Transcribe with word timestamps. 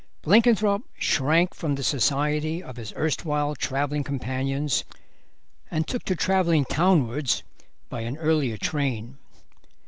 Blenkinthrope 0.23 0.81
shrank 0.97 1.53
from 1.53 1.75
the 1.75 1.83
society 1.83 2.63
of 2.63 2.77
his 2.77 2.91
erstwhile 2.97 3.53
travelling 3.53 4.03
companions 4.03 4.83
and 5.69 5.87
took 5.87 6.01
to 6.05 6.15
travelling 6.15 6.65
townwards 6.65 7.43
by 7.87 8.01
an 8.01 8.17
earlier 8.17 8.57
train. 8.57 9.19